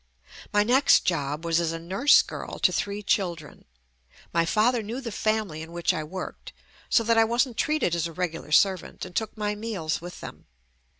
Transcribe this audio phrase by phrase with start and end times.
[0.51, 3.65] My next job was as a nurse girl to three children.
[4.33, 6.53] My father knew the family in which I worked,
[6.89, 10.47] so that I wasn't treated as a regular servant and took my meals with them.